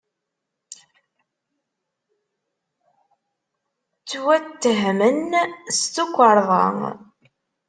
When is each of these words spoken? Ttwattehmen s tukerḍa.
Ttwattehmen 3.99 5.31
s 5.77 5.79
tukerḍa. 5.93 6.63